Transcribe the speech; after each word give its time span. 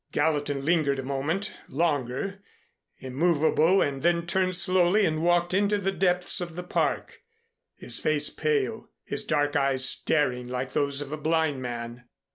Gallatin 0.11 0.65
lingered 0.65 0.97
a 0.97 1.03
moment 1.03 1.53
longer 1.69 2.39
immovable 2.97 3.83
and 3.83 4.01
then 4.01 4.25
turned 4.25 4.55
slowly 4.55 5.05
and 5.05 5.21
walked 5.23 5.53
into 5.53 5.77
the 5.77 5.91
depths 5.91 6.41
of 6.41 6.55
the 6.55 6.63
Park, 6.63 7.21
his 7.75 7.99
face 7.99 8.31
pale, 8.31 8.89
his 9.03 9.23
dark 9.23 9.55
eyes 9.55 9.85
staring 9.87 10.47
like 10.47 10.71
those 10.73 11.01
of 11.01 11.11
a 11.11 11.17
blind 11.17 11.61
man. 11.61 12.05